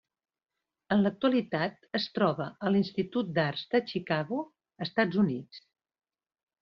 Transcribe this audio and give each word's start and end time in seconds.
En 0.95 1.03
l'actualitat 1.07 1.85
es 1.99 2.07
troba 2.15 2.47
a 2.67 2.71
l'Institut 2.77 3.29
d'Art 3.37 3.67
de 3.77 3.83
Chicago, 3.93 4.41
Estats 4.87 5.21
Units. 5.27 5.61